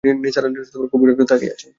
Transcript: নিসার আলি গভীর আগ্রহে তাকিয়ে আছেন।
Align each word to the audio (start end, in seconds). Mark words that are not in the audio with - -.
নিসার 0.23 0.43
আলি 0.47 0.57
গভীর 0.91 1.09
আগ্রহে 1.11 1.29
তাকিয়ে 1.31 1.53
আছেন। 1.55 1.69